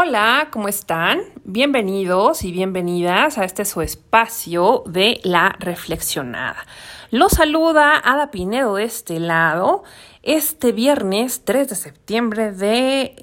[0.00, 1.22] Hola, ¿cómo están?
[1.42, 6.64] Bienvenidos y bienvenidas a este su espacio de la reflexionada.
[7.10, 9.82] Los saluda Ada Pinedo de este lado
[10.22, 13.16] este viernes 3 de septiembre de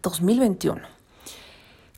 [0.00, 0.80] 2021.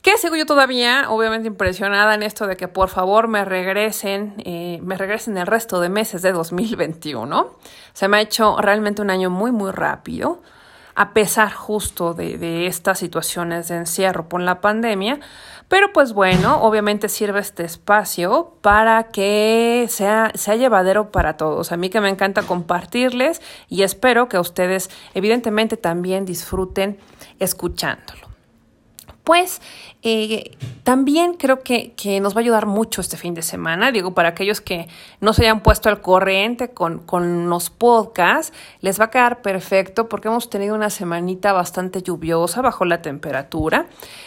[0.02, 1.11] ¿Qué sigo yo todavía?
[1.11, 5.80] Obviamente impresionada en esto de que por favor me regresen, eh, me regresen el resto
[5.80, 7.54] de meses de 2021.
[7.93, 10.40] Se me ha hecho realmente un año muy, muy rápido
[10.94, 15.20] a pesar justo de, estas situaciones de encierro por la pandemia.
[15.68, 21.72] Pero pues bueno, obviamente sirve este espacio para que sea, sea llevadero para todos.
[21.72, 26.98] A mí que me encanta compartirles y espero que ustedes evidentemente también disfruten
[27.39, 28.33] escuchándolo
[29.24, 29.60] pues
[30.82, 33.91] también creo que, nos va a ayudar mucho este fin de semana.
[33.91, 34.86] Digo, para aquellos que
[35.20, 38.52] no se hayan puesto al corriente con, con los podcasts,
[38.83, 43.86] les va a quedar perfecto porque hemos tenido una semanita bastante lluviosa bajo la temperatura.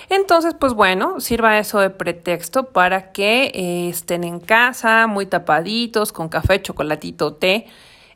[0.10, 6.12] Entonces, pues bueno, sirva eso de pretexto para que eh, estén en casa muy tapaditos,
[6.12, 7.68] con café, chocolatito, té,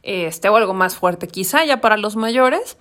[0.01, 2.75] este, o algo más fuerte quizá ya para los mayores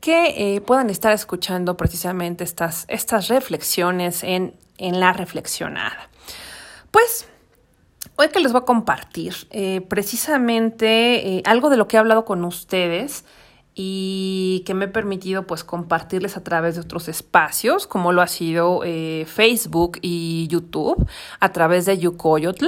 [0.00, 6.08] que eh, puedan estar escuchando precisamente estas, estas reflexiones en, en, la reflexionada.
[6.90, 7.28] Pues
[8.16, 12.24] hoy que les voy a compartir eh, precisamente eh, algo de lo que he hablado
[12.24, 13.24] con ustedes
[13.74, 18.26] y que me he permitido pues compartirles a través de otros espacios como lo ha
[18.26, 21.06] sido Facebook y YouTube
[21.38, 22.66] a través de Yucoyotl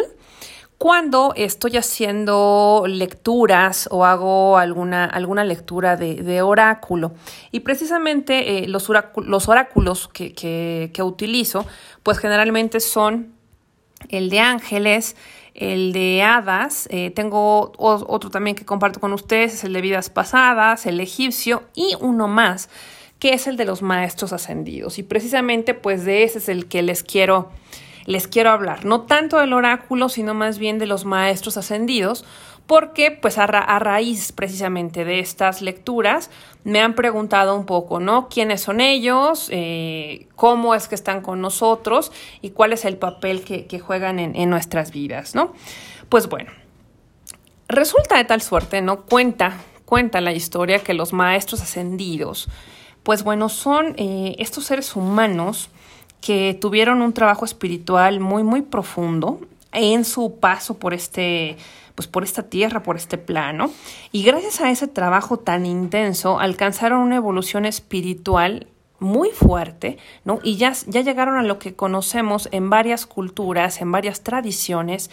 [0.82, 7.12] cuando estoy haciendo lecturas o hago alguna, alguna lectura de, oráculo.
[7.52, 11.64] Y precisamente eh, los, los, oráculos que, utilizo,
[12.02, 13.32] pues generalmente son
[14.08, 15.14] el de ángeles,
[15.54, 20.10] el de hadas, eh, tengo otro también que comparto con ustedes, es el de vidas
[20.10, 22.68] pasadas, el egipcio y uno más,
[23.20, 24.98] que es el de los maestros ascendidos.
[24.98, 27.50] Y precisamente pues de ese es el que les quiero
[28.04, 32.24] les quiero hablar, no tanto del oráculo, sino más bien de los maestros ascendidos,
[32.66, 36.30] porque pues a, raíz precisamente de estas lecturas
[36.64, 38.28] me han preguntado un poco, ¿no?
[38.28, 39.48] ¿Quiénes son ellos?
[39.50, 42.12] Eh, ¿Cómo es que están con nosotros?
[42.40, 45.52] ¿Y cuál es el papel que, juegan en, nuestras vidas, ¿no?
[46.08, 46.50] Pues bueno,
[47.68, 49.02] resulta de tal suerte, ¿no?
[49.02, 52.48] Cuenta, cuenta la historia que los maestros ascendidos,
[53.02, 55.68] pues bueno, son eh, estos seres humanos
[56.22, 59.40] que tuvieron un trabajo espiritual muy, muy profundo
[59.72, 61.56] en su paso por este,
[61.94, 63.70] pues por esta tierra, por este plano.
[64.12, 68.68] Y gracias a ese trabajo tan intenso, alcanzaron una evolución espiritual
[69.00, 70.38] muy fuerte, ¿no?
[70.44, 75.10] Y ya, ya llegaron a lo que conocemos en varias culturas, en varias tradiciones,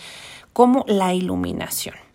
[0.53, 2.09] como la iluminación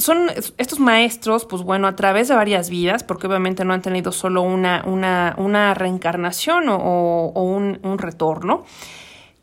[0.00, 4.12] son estos maestros, pues bueno, a través de varias vidas, porque obviamente no han tenido
[4.12, 8.64] solo una, una, una reencarnación o, un, retorno.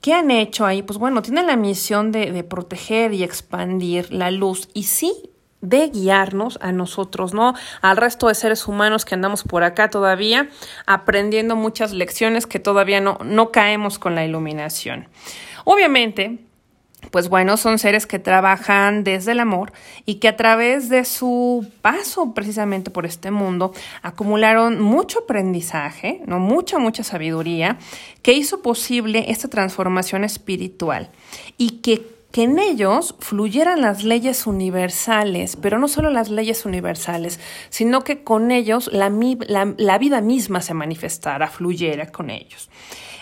[0.01, 0.83] ¿Qué han hecho ahí?
[0.83, 5.13] Pues bueno, tienen la misión de, de proteger y expandir la luz y sí
[5.61, 7.53] de guiarnos a nosotros, ¿no?
[7.81, 10.49] Al resto de seres humanos que andamos por acá todavía
[10.85, 15.07] aprendiendo muchas lecciones que todavía no, no caemos con la iluminación.
[15.65, 16.46] Obviamente,
[17.11, 19.71] pues bueno, son seres que trabajan desde el amor
[20.05, 26.39] y que a través de su paso precisamente por este mundo acumularon mucho aprendizaje, no
[26.39, 27.77] mucha mucha sabiduría
[28.23, 31.09] que hizo posible esta transformación espiritual
[31.57, 37.39] y que que en ellos fluyeran las leyes universales, pero no solo las leyes universales,
[37.69, 39.09] sino que con ellos la,
[39.77, 42.69] la vida misma se manifestara, fluyera con ellos.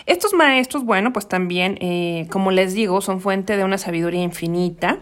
[0.06, 5.00] Estos maestros, bueno, pues también, eh, como les digo, son fuente de una sabiduría infinita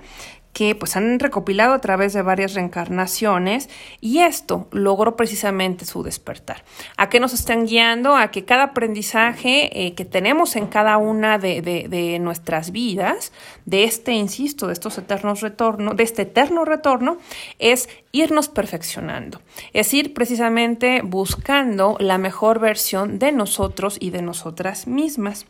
[0.55, 3.69] que pues han recopilado a través de varias reencarnaciones
[4.01, 6.65] y esto logró precisamente su despertar.
[6.97, 8.17] ¿A qué nos están guiando?
[8.17, 13.33] A que cada aprendizaje eh, que tenemos en cada una de, de, nuestras vidas,
[13.67, 17.19] de este, insisto, de estos eternos retornos, de este eterno retorno,
[17.59, 19.43] es irnos perfeccionando,
[19.73, 25.47] es ir precisamente buscando la mejor versión de nosotros y de nosotras mismas.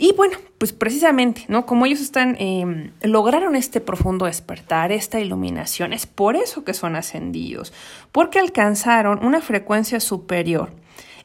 [0.00, 1.66] Y bueno, pues precisamente, ¿no?
[1.66, 6.94] Como ellos están, em, lograron este profundo despertar, esta iluminación, es por eso que son
[6.94, 7.72] ascendidos,
[8.12, 10.70] porque alcanzaron una frecuencia superior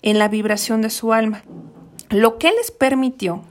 [0.01, 1.43] en la vibración de su alma,
[2.09, 3.43] lo que les permitió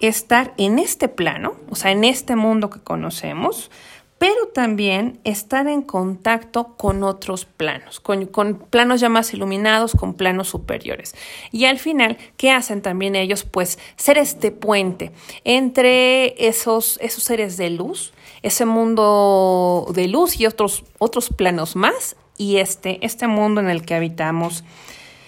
[0.00, 3.72] estar en este plano, o sea, en este mundo que conocemos,
[4.18, 8.26] pero también estar en contacto con otros planos, con,
[8.70, 11.14] planos ya más iluminados, con planos superiores.
[11.52, 13.44] Y al final, ¿qué hacen también ellos?
[13.44, 15.12] Pues ser este puente
[15.44, 18.12] entre esos, esos seres de luz,
[18.42, 23.84] ese mundo de luz y otros, otros planos más, y este, este mundo en el
[23.84, 24.64] que habitamos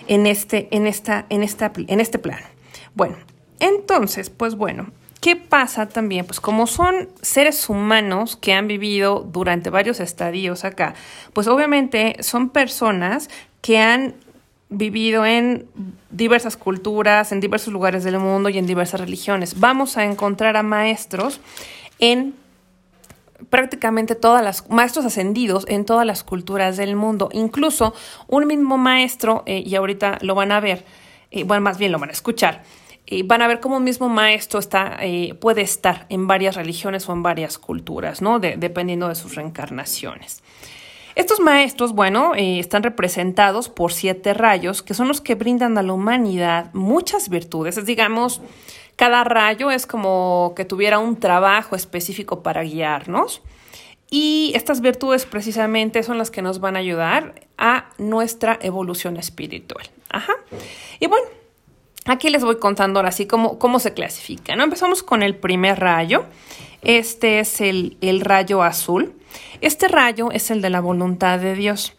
[0.06, 2.46] en este, en esta, en esta, en este plano.
[2.94, 3.16] Bueno,
[3.58, 4.90] entonces, pues bueno,
[5.20, 6.24] ¿Qué pasa también?
[6.24, 10.94] Pues como son seres humanos que han vivido durante varios estadios acá,
[11.34, 13.28] pues obviamente son personas
[13.60, 14.14] que han
[14.70, 15.66] vivido en
[16.10, 19.60] diversas culturas, en diversos lugares del mundo y en diversas religiones.
[19.60, 21.40] Vamos a encontrar a maestros
[21.98, 22.34] en
[23.50, 27.28] prácticamente todas las maestros ascendidos en todas las culturas del mundo.
[27.32, 27.94] Incluso
[28.26, 30.84] un mismo maestro, eh, y ahorita lo van a ver,
[31.30, 32.62] eh, bueno, más bien lo van a escuchar,
[33.24, 37.12] van a ver cómo un mismo maestro está, eh, puede estar en varias religiones o
[37.12, 38.38] en varias culturas, ¿no?
[38.38, 40.42] dependiendo de sus reencarnaciones.
[41.16, 45.82] Estos maestros, bueno, eh, están representados por siete rayos, que son los que brindan a
[45.82, 47.76] la humanidad muchas virtudes.
[47.76, 48.40] Es, digamos,
[48.96, 53.42] cada rayo es como que tuviera un trabajo específico para guiarnos.
[54.08, 59.88] Y estas virtudes precisamente son las que nos van a ayudar a nuestra evolución espiritual.
[60.08, 60.32] Ajá.
[60.98, 61.26] Y bueno,
[62.06, 64.56] Aquí les voy contando ahora sí cómo, cómo se clasifica.
[64.56, 64.64] ¿no?
[64.64, 66.24] Empezamos con el primer rayo.
[66.82, 69.12] Este es el, rayo azul.
[69.60, 71.94] Este rayo es el de la voluntad de Dios.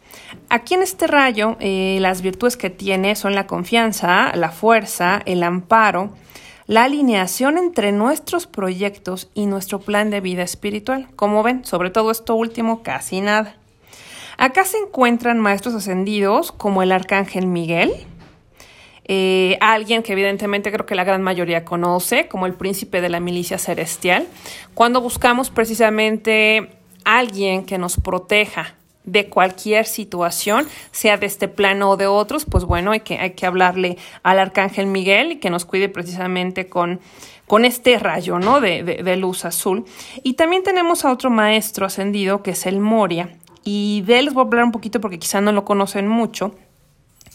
[0.48, 5.42] Aquí en este rayo eh, las virtudes que tiene son la confianza, la fuerza, el
[5.42, 6.10] amparo,
[6.66, 11.08] la alineación entre nuestros proyectos y nuestro plan de vida espiritual.
[11.14, 13.56] Como ven, sobre todo esto último, casi nada.
[14.38, 17.92] Acá se encuentran maestros ascendidos como el arcángel Miguel,
[19.04, 23.20] eh, alguien que evidentemente creo que la gran mayoría conoce, como el príncipe de la
[23.20, 24.26] milicia celestial,
[24.74, 26.70] cuando buscamos precisamente
[27.04, 32.64] alguien que nos proteja de cualquier situación, sea de este plano o de otros, pues
[32.64, 37.00] bueno, hay que, hay que hablarle al arcángel Miguel y que nos cuide precisamente con,
[37.46, 38.60] con este rayo, ¿no?
[38.60, 39.84] De, de luz azul.
[40.22, 43.30] Y también tenemos a otro maestro ascendido que es el Moria.
[43.64, 46.54] Y de él les voy a hablar un poquito porque quizá no lo conocen mucho.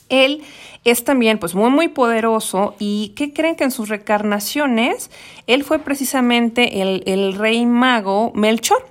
[0.10, 0.42] Él
[0.84, 5.12] es también pues muy muy poderoso y ¿qué creen que en sus recarnaciones
[5.48, 8.86] él fue precisamente el, el rey mago Melchor?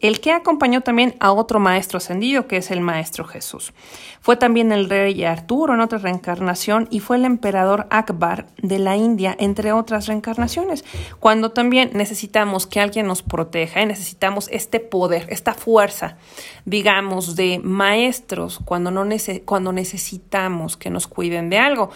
[0.00, 3.72] El que acompañó también a otro maestro ascendido, que es el Maestro Jesús.
[4.20, 8.96] Fue también el rey Arturo en otra reencarnación y fue el emperador Akbar de la
[8.96, 10.84] India, entre otras reencarnaciones.
[11.18, 16.16] Cuando también necesitamos que alguien nos proteja, necesitamos este poder, esta fuerza,
[16.64, 19.04] digamos, de maestros, cuando, no
[19.44, 21.90] cuando necesitamos que nos cuiden de algo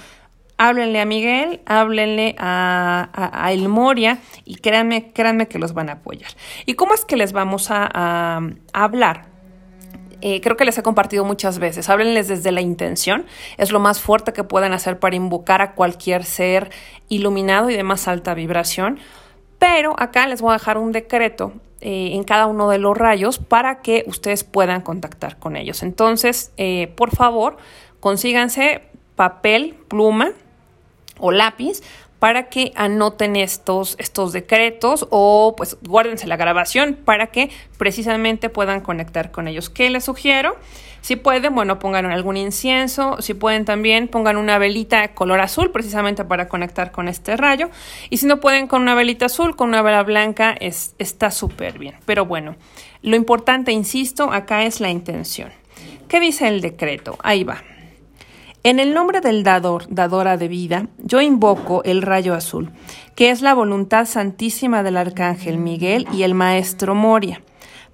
[0.63, 6.31] háblenle a Miguel, háblenle a, El Moria y créanme, créanme que los van a apoyar.
[6.67, 8.41] ¿Y cómo es que les vamos a,
[8.73, 9.27] hablar?
[10.21, 11.91] Eh, creo que les he compartido muchas veces.
[11.91, 13.27] Háblenles desde la intención.
[13.59, 16.71] Es lo más fuerte que pueden hacer para invocar a cualquier ser
[17.09, 19.01] iluminado y de más alta vibración.
[19.59, 23.41] Pero acá les voy a dejar un decreto eh, en cada uno de los rayos
[23.41, 25.83] para que ustedes puedan contactar con ellos.
[25.83, 27.57] Entonces, eh, por favor,
[27.99, 28.83] consíganse
[29.17, 30.31] papel, pluma
[31.19, 31.83] o lápiz
[32.23, 38.81] para que anoten estos, estos decretos o pues guárdense la grabación para que precisamente puedan
[38.81, 39.71] conectar con ellos.
[39.71, 40.57] ¿Qué les sugiero?
[41.01, 45.73] Si pueden, bueno, pongan algún incienso, si pueden también pongan una velita de color azul
[45.73, 47.71] precisamente para conectar con este rayo
[48.09, 51.77] y si no pueden con una velita azul, con una vela blanca es, está súper
[51.81, 51.97] bien.
[52.07, 52.55] Pero bueno,
[53.03, 55.51] lo importante, insisto, acá es la intención.
[56.07, 57.19] ¿Qué dice el decreto?
[57.25, 57.65] Ahí va.
[58.65, 62.71] En el nombre del dador, dadora de vida, yo invoco el rayo azul,
[63.17, 67.43] que es la voluntad santísima del arcángel Miguel y el maestro Moria,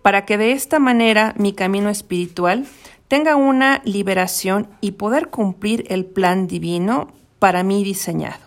[0.03, 2.67] para que de esta manera mi camino espiritual
[3.09, 8.45] tenga una liberación y poder cumplir el plan divino para mí diseñado,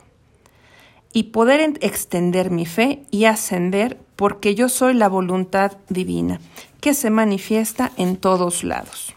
[1.14, 6.40] y poder extender mi fe y ascender porque yo soy la voluntad divina,
[6.82, 9.16] que se manifiesta en todos lados.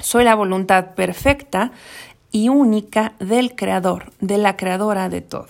[0.00, 1.72] Soy la voluntad perfecta
[2.34, 5.46] y única del creador, de la creadora de todo,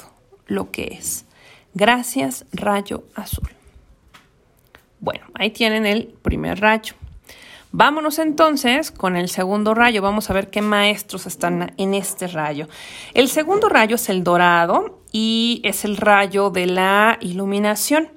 [0.46, 1.24] lo que es.
[1.72, 3.48] Gracias, rayo azul.
[5.00, 6.92] Bueno, ahí tienen el primer rayo.
[7.72, 10.02] Vámonos entonces con el segundo rayo.
[10.02, 12.68] Vamos a ver qué maestros están en este rayo.
[13.14, 18.10] El segundo rayo es el dorado y es el rayo de la iluminación.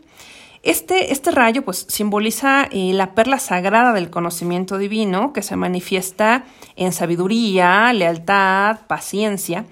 [0.67, 6.43] Este, este rayo pues simboliza eh, la perla sagrada del conocimiento divino que se manifiesta
[6.75, 9.63] en sabiduría, lealtad, paciencia.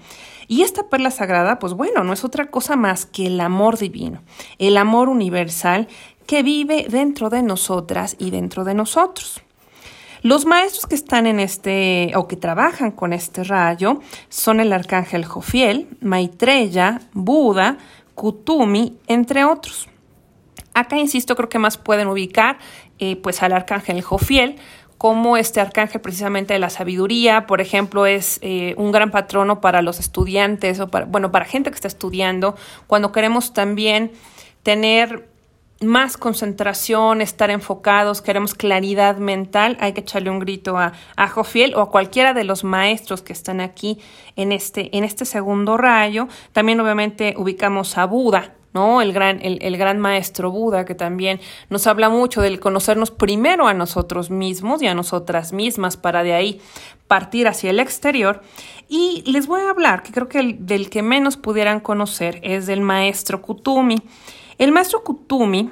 [0.48, 4.22] Y esta perla sagrada, pues bueno, no es otra cosa más que el amor divino,
[4.56, 5.86] el amor universal
[6.24, 9.42] que vive dentro de nosotras y dentro de nosotros.
[10.22, 14.00] Los maestros que están en este o que trabajan con este rayo
[14.30, 17.76] son el arcángel Jofiel, Maitreya, Buda,
[18.14, 19.90] Kutumi, entre otros.
[20.76, 22.58] Acá, insisto, creo que más pueden ubicar
[22.98, 24.56] eh, pues al arcángel Jofiel
[24.98, 29.80] como este arcángel precisamente de la sabiduría, por ejemplo, es eh, un gran patrono para
[29.80, 32.56] los estudiantes o para, bueno, para gente que está estudiando,
[32.86, 34.12] cuando queremos también
[34.62, 35.30] tener
[35.80, 41.74] más concentración, estar enfocados, queremos claridad mental, hay que echarle un grito a, a Jofiel
[41.74, 43.98] o a cualquiera de los maestros que están aquí
[44.36, 46.28] en este, en este segundo rayo.
[46.52, 49.00] También obviamente ubicamos a Buda, ¿no?
[49.00, 51.40] El gran, el, gran maestro Buda, que también
[51.70, 56.34] nos habla mucho del conocernos primero a nosotros mismos y a nosotras mismas para de
[56.34, 56.60] ahí
[57.08, 58.42] partir hacia el exterior.
[58.86, 62.66] Y les voy a hablar, que creo que el, del que menos pudieran conocer es
[62.66, 63.96] del maestro Kutumi.
[64.58, 65.70] El maestro Kutumi,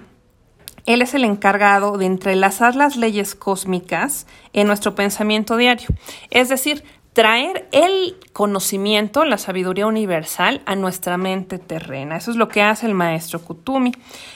[0.86, 5.88] él es el encargado de entrelazar las leyes cósmicas en nuestro pensamiento diario.
[6.30, 6.84] Es decir,
[7.14, 12.16] traer el conocimiento, la sabiduría universal a nuestra mente terrena.
[12.16, 13.92] Eso es lo que hace el maestro Kutumi.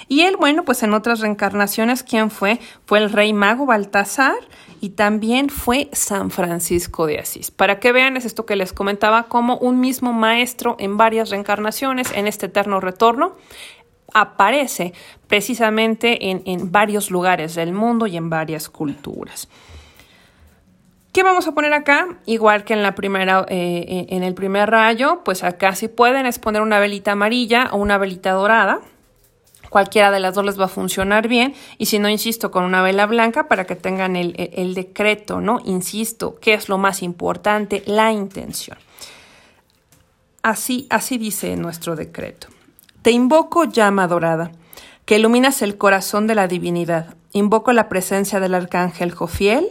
[0.06, 2.61] Y él, bueno, pues en otras reencarnaciones, ¿quién fue?
[2.87, 4.37] Fue el rey mago Baltasar
[4.80, 7.50] y también fue San Francisco de Asís.
[7.50, 12.12] Para que vean, es esto que les comentaba, como un mismo maestro en varias reencarnaciones,
[12.12, 13.35] en este eterno retorno,
[14.14, 14.94] aparece
[15.26, 19.49] precisamente en, en varios lugares del mundo y en varias culturas.
[21.12, 22.18] ¿Qué vamos a poner acá?
[22.26, 26.26] Igual que en la primera, eh, eh, en el primer rayo, pues acá si pueden
[26.26, 28.80] es poner una velita amarilla o una velita dorada.
[29.70, 31.54] Cualquiera de las dos les va a funcionar bien.
[31.76, 35.60] Y si no, insisto, con una vela blanca para que tengan el, decreto, ¿no?
[35.64, 37.82] Insisto, ¿qué es lo más importante?
[37.86, 38.78] La intención.
[40.42, 42.48] Así, así dice nuestro decreto.
[43.02, 44.52] Te invoco llama dorada,
[45.04, 47.14] que iluminas el corazón de la divinidad.
[47.32, 49.68] Invoco la presencia del arcángel Jofiel,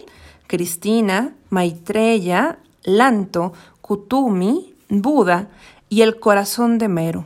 [0.48, 5.50] Cristina, Maitreya, Lanto, Kutumi, Buda
[5.89, 7.25] y el corazón de Meru,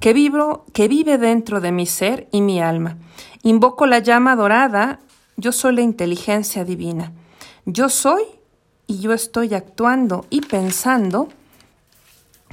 [0.00, 0.30] que,
[0.72, 2.96] que vive dentro de mi ser y mi alma.
[3.42, 5.00] Invoco la llama dorada,
[5.36, 7.12] yo soy la inteligencia divina.
[7.64, 8.22] Yo soy
[8.86, 11.28] y yo estoy actuando y pensando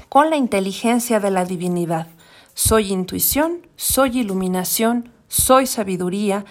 [0.10, 2.08] con la inteligencia de la divinidad.
[2.54, 6.46] Soy intuición, soy iluminación, soy sabiduría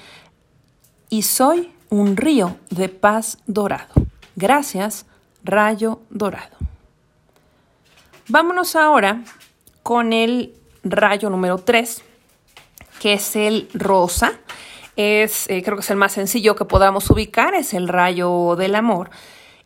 [1.08, 3.94] y soy un río de paz dorado.
[4.34, 5.06] Gracias,
[5.44, 6.56] rayo dorado.
[8.26, 9.22] Vámonos ahora
[9.84, 12.02] con el rayo número 3,
[13.00, 14.32] que es el rosa.
[14.96, 18.74] Es, eh, creo que es el más sencillo que podamos ubicar, es el rayo del
[18.74, 19.10] amor.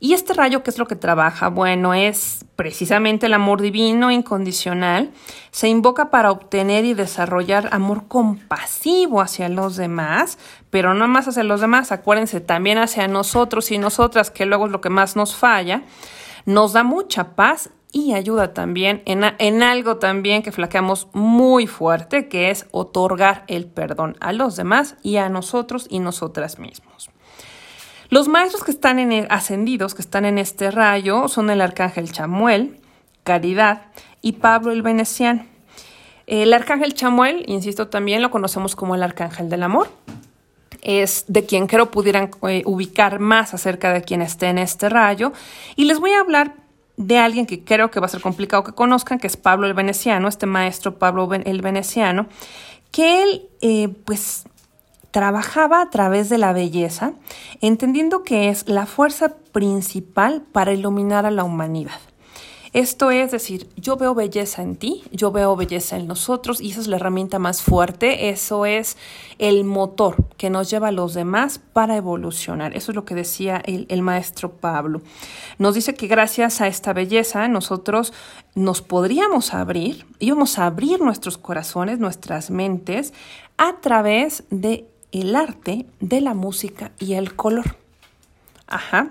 [0.00, 1.48] Y este rayo, ¿qué es lo que trabaja?
[1.48, 5.10] Bueno, es precisamente el amor divino incondicional.
[5.50, 10.38] Se invoca para obtener y desarrollar amor compasivo hacia los demás,
[10.70, 14.72] pero no más hacia los demás, acuérdense, también hacia nosotros y nosotras, que luego es
[14.72, 15.82] lo que más nos falla.
[16.46, 22.28] Nos da mucha paz y ayuda también en, en algo también que flaqueamos muy fuerte,
[22.28, 27.10] que es otorgar el perdón a los demás y a nosotros y nosotras mismos.
[28.10, 32.80] Los maestros que están en ascendidos, que están en este rayo, son el arcángel Chamuel,
[33.22, 33.82] Caridad
[34.22, 35.44] y Pablo el Veneciano.
[36.26, 39.88] El arcángel Chamuel, insisto, también lo conocemos como el arcángel del amor.
[40.80, 45.32] Es de quien creo pudieran eh, ubicar más acerca de quien esté en este rayo.
[45.76, 46.54] Y les voy a hablar
[46.96, 49.74] de alguien que creo que va a ser complicado que conozcan, que es Pablo el
[49.74, 52.26] Veneciano, este maestro Pablo el Veneciano,
[52.90, 54.44] que él, eh, pues,
[55.10, 57.12] trabajaba a través de la belleza,
[57.60, 62.00] entendiendo que es la fuerza principal para iluminar a la humanidad.
[62.74, 66.80] Esto es decir, yo veo belleza en ti, yo veo belleza en nosotros y esa
[66.80, 68.98] es la herramienta más fuerte, eso es
[69.38, 72.76] el motor que nos lleva a los demás para evolucionar.
[72.76, 75.00] Eso es lo que decía el, maestro Pablo.
[75.58, 78.12] Nos dice que gracias a esta belleza nosotros
[78.54, 83.14] nos podríamos abrir, íbamos a abrir nuestros corazones, nuestras mentes
[83.56, 87.76] a través de el arte de la música y el color.
[88.66, 89.10] Ajá.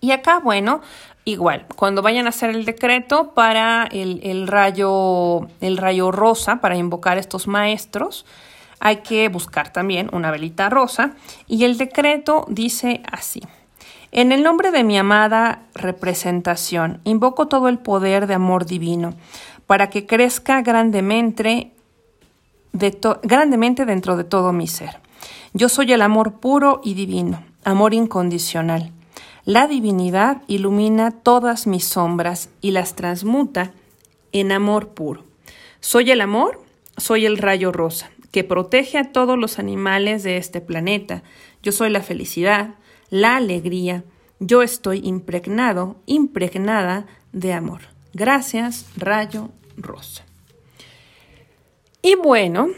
[0.00, 0.80] Y acá, bueno,
[1.24, 7.18] igual, cuando vayan a hacer el decreto para el, rayo, el rayo rosa, para invocar
[7.18, 8.24] a estos maestros,
[8.80, 11.12] hay que buscar también una velita rosa.
[11.46, 13.42] Y el decreto dice así.
[14.12, 19.14] En el nombre de mi amada representación, invoco todo el poder de amor divino
[19.66, 21.70] para que crezca grandemente,
[23.22, 24.98] grandemente dentro de todo mi ser.
[25.52, 28.92] Yo soy el amor puro y divino, amor incondicional.
[29.44, 33.72] La divinidad ilumina todas mis sombras y las transmuta
[34.32, 35.24] en amor puro.
[35.80, 36.62] Soy el amor,
[36.96, 41.24] soy el rayo rosa, que protege a todos los animales de este planeta.
[41.62, 42.74] Yo soy la felicidad,
[43.08, 44.04] la alegría.
[44.38, 47.80] Yo estoy impregnado, impregnada de amor.
[48.12, 50.24] Gracias, rayo rosa.
[52.02, 52.68] Y bueno,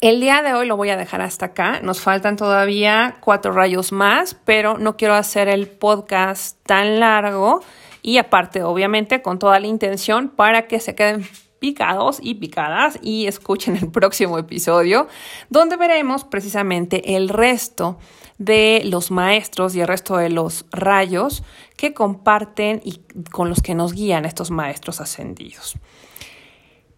[0.00, 1.80] El día de hoy lo voy a dejar hasta acá.
[1.82, 7.60] Nos faltan todavía cuatro rayos más, pero no quiero hacer el podcast tan largo
[8.00, 11.28] y aparte, obviamente, con toda la intención para que se queden
[11.58, 15.06] picados y picadas y escuchen el próximo episodio
[15.50, 17.98] donde veremos precisamente el resto
[18.38, 21.42] de los maestros y el resto de los rayos
[21.76, 25.76] que comparten y con los que nos guían estos maestros ascendidos.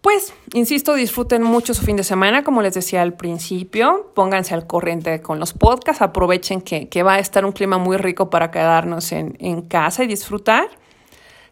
[0.03, 4.67] Pues, insisto, disfruten mucho su fin de semana, como les decía al principio, pónganse al
[4.67, 9.13] corriente con los podcasts, aprovechen que, va a estar un clima muy rico para quedarnos
[9.13, 10.67] en, en casa y disfrutar.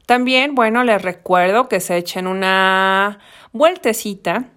[0.06, 3.20] También, bueno, les recuerdo que se echen una
[3.54, 4.50] vueltecita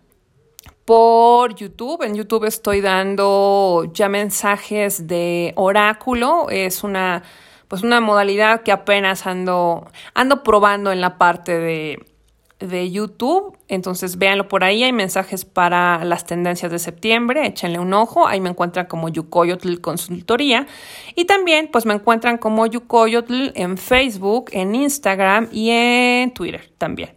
[0.85, 2.03] por YouTube.
[2.03, 6.51] En YouTube estoy dando ya mensajes de oráculo.
[6.51, 7.23] Es una,
[7.69, 12.14] pues una modalidad que apenas ando, ando probando en la parte de
[12.59, 13.57] de YouTube.
[13.69, 14.83] Entonces véanlo por ahí.
[14.83, 17.47] Hay mensajes para las tendencias de septiembre.
[17.47, 18.27] Échenle un ojo.
[18.27, 20.67] Ahí me encuentran como Yucoyotl Consultoría.
[21.15, 27.11] Y también pues me encuentran como Yucoyotl en Facebook, en Instagram y en Twitter también.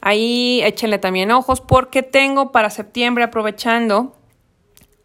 [0.00, 4.14] Ahí échenle también ojos porque tengo para septiembre aprovechando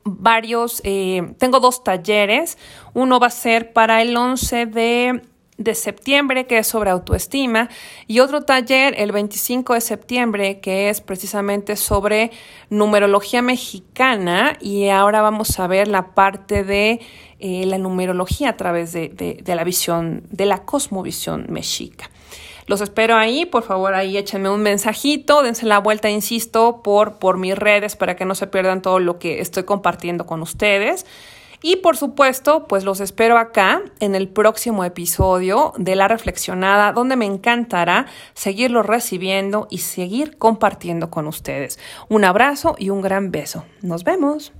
[0.04, 2.58] varios, eh, tengo dos talleres.
[2.94, 5.22] Uno va a ser para el 11 de
[5.63, 7.70] de septiembre, que es sobre autoestima,
[8.08, 12.32] y otro taller el 25 de septiembre, que es precisamente sobre
[12.70, 17.00] numerología mexicana, y ahora vamos a ver la parte de
[17.39, 22.10] eh, la numerología a través de, de, la visión, de la cosmovisión mexica.
[22.68, 27.38] Los espero ahí, por favor ahí échenme un mensajito, dense la vuelta, insisto, por, por
[27.38, 31.06] mis redes para que no se pierdan todo lo que estoy compartiendo con ustedes.
[31.62, 37.15] Y por supuesto, pues los espero acá en el próximo episodio de La Reflexionada, donde
[37.15, 41.77] me encantará seguirlos recibiendo y seguir compartiendo con ustedes.
[42.10, 43.65] Un abrazo y un gran beso.
[43.82, 44.53] Nos vemos.